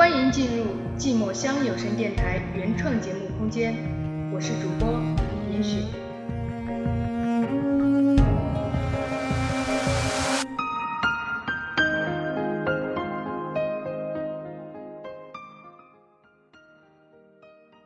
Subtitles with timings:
[0.00, 0.64] 欢迎进入
[0.98, 3.74] 寂寞乡有声电台原创节目空间，
[4.32, 4.98] 我是主播
[5.52, 5.86] 严雪。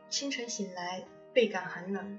[0.09, 1.03] 清晨醒来，
[1.33, 2.17] 倍感寒冷，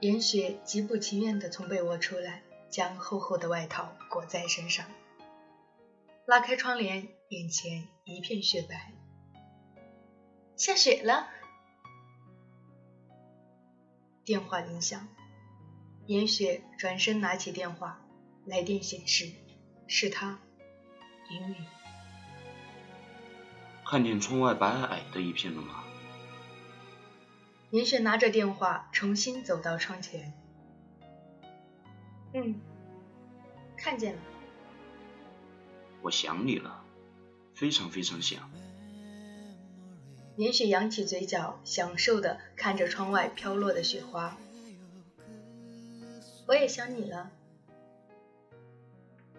[0.00, 4.84] 严雪极不情愿地从被窝出来，将厚厚的外套裹在身上，
[6.26, 8.90] 拉开窗帘，眼前一片雪白。
[10.56, 11.28] 下雪了。
[14.24, 15.08] 电话铃响，
[16.06, 18.00] 严雪转身拿起电话，
[18.46, 19.32] 来电显示
[19.86, 20.38] 是他，
[21.30, 21.56] 云雨。
[23.84, 25.84] 看见窗外白皑皑的一片了吗？
[27.70, 30.32] 严雪拿着电话，重新走到窗前。
[32.32, 32.60] 嗯，
[33.76, 34.22] 看见了。
[36.00, 36.84] 我想你了，
[37.54, 38.48] 非常非常想。
[40.36, 44.36] 严雪扬起嘴角，享受的看着窗外飘落的雪花。
[46.46, 47.30] 我也想你了。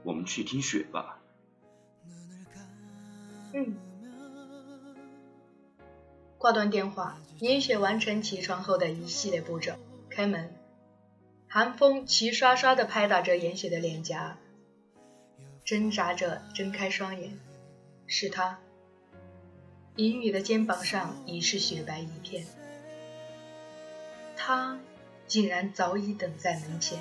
[0.04, 1.20] 我们去听雪吧。
[3.54, 3.76] 嗯。
[6.38, 9.74] 挂断电话，严雪完成起床后的一系列步骤。
[10.10, 10.54] 开门，
[11.48, 14.38] 寒风齐刷刷的拍打着严雪的脸颊，
[15.66, 17.38] 挣扎着睁开双眼，
[18.08, 18.60] 是他。
[19.98, 22.46] 银雨的肩膀上已是雪白一片，
[24.36, 24.78] 他
[25.26, 27.00] 竟然早已等在门前。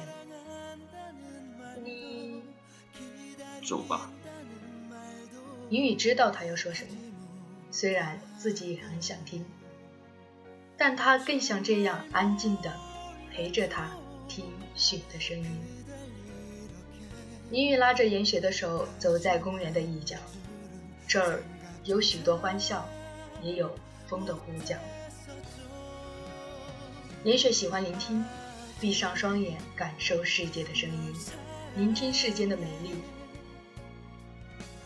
[1.82, 2.40] 你
[3.66, 4.10] 走吧。
[5.70, 6.90] 银雨知道他要说什么，
[7.72, 9.44] 虽然自己也很想听，
[10.76, 12.72] 但他更想这样安静的
[13.32, 13.90] 陪着他
[14.28, 14.44] 听
[14.76, 15.60] 雪的声音。
[17.50, 20.16] 银雨拉着严雪的手走在公园的一角，
[21.08, 21.42] 这儿。
[21.84, 22.88] 有许多欢笑，
[23.42, 23.70] 也有
[24.06, 24.74] 风的呼叫。
[27.24, 28.24] 严雪喜欢聆听，
[28.80, 31.14] 闭上双眼，感受世界的声音，
[31.76, 32.94] 聆听世间的美丽。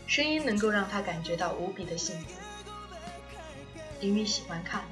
[0.09, 2.27] 声音能够让他感觉到无比的幸福。
[4.01, 4.84] 林雨喜欢看，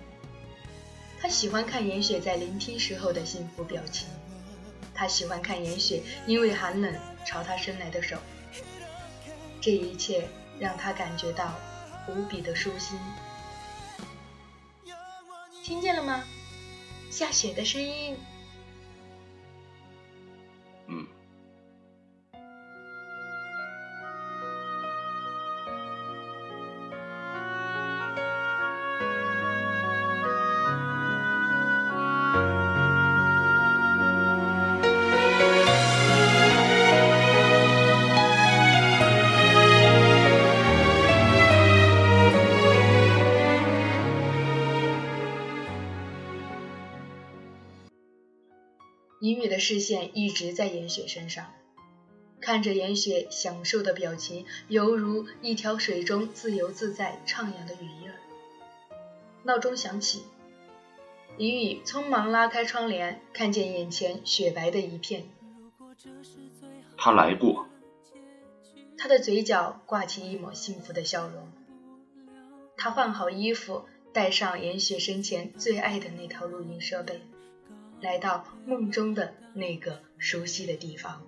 [1.21, 4.07] 他喜欢看严雪在聆听时候的幸福表情，
[4.95, 6.95] 他喜欢看严雪因为寒冷
[7.25, 8.17] 朝他伸来的手。
[9.61, 10.29] 这一切
[10.61, 11.53] 让他感觉到。
[12.09, 12.99] 无比的舒心，
[15.63, 16.23] 听见了吗？
[17.11, 18.17] 下雪的声音。
[49.21, 51.55] 尹雨的视线一直在严雪身上，
[52.39, 58.15] 看着严雪享受的表情，犹如一条水中自由自在徜徉的鱼儿。
[59.43, 60.23] 闹钟响起，
[61.39, 65.25] 尹雨匆忙拉开窗帘，看见眼前雪白的一片。
[66.99, 67.67] 他来过。
[68.99, 71.51] 他的嘴角挂起一抹幸福的笑容。
[72.77, 77.23] 他换好衣服，带上严雪生前最爱的那套录音设备。
[78.01, 81.23] 来到梦中的那个熟悉的地方，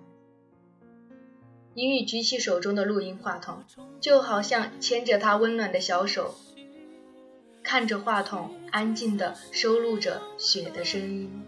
[1.73, 3.63] 尹宇举起手中的录音话筒，
[3.99, 6.35] 就好像牵着他温暖的小手，
[7.63, 11.43] 看着话筒安静地收录着雪的声音，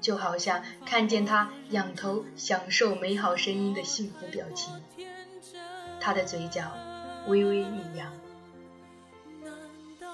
[0.00, 4.74] 就好像看见他仰头享受美好声音的幸福表情，
[6.00, 6.72] 他的嘴角
[7.28, 8.12] 微微一扬。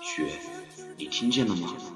[0.02, 0.28] 雪，
[0.96, 1.95] 你听见了吗？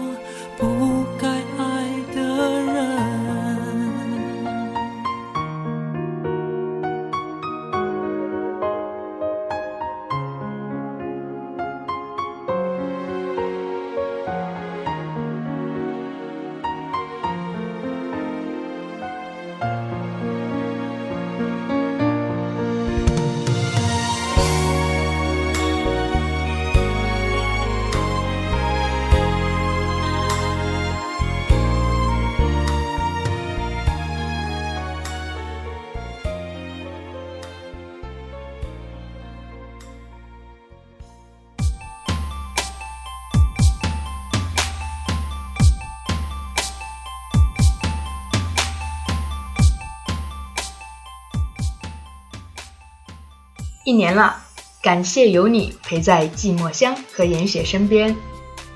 [53.83, 54.35] 一年了，
[54.83, 58.15] 感谢有你陪在寂寞乡和严雪身边，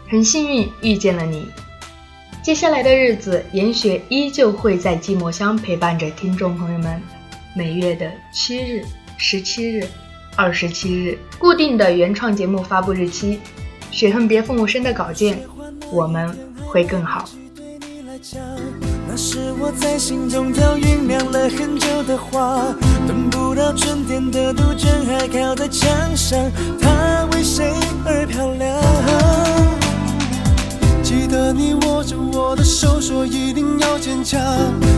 [0.10, 1.46] 很幸运遇见了你。
[2.42, 7.00] 接下来的日子，严雪依旧会在寂寞乡陪伴着听众朋友们。
[7.56, 8.84] 每月的七日、
[9.18, 9.88] 十七日、
[10.36, 13.40] 二十七日，固定的原创节目发布日期。
[13.92, 15.40] 雪恨别父母生的稿件，
[15.92, 16.36] 我们
[16.66, 17.30] 会更好。
[19.08, 22.75] 那是我在心中早酝酿了很久的话，
[23.56, 26.38] 到春天的杜鹃还靠在墙上，
[26.81, 27.74] 它为谁
[28.06, 28.78] 而漂亮？
[31.02, 34.42] 记得你握着我的手说一定要坚强，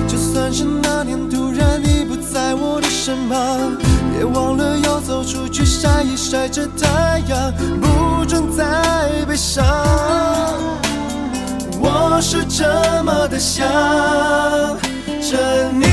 [0.07, 3.77] 就算是那年突然你不在我的身旁，
[4.15, 9.63] 别忘了要走出去晒一晒这太阳，不准再悲伤。
[11.79, 13.67] 我是这么的想
[15.21, 15.85] 着你，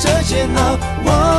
[0.00, 1.29] 这煎熬。